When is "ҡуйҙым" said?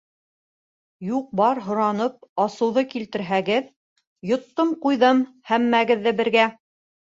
4.89-5.23